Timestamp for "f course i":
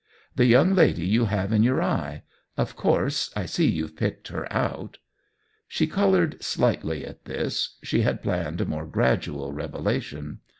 2.57-3.45